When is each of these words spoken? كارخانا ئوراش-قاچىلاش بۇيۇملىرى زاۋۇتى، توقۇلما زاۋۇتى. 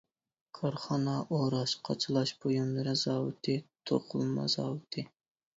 كارخانا 0.59 1.11
ئوراش-قاچىلاش 1.35 2.33
بۇيۇملىرى 2.45 2.97
زاۋۇتى، 3.05 3.59
توقۇلما 3.91 4.51
زاۋۇتى. 4.59 5.07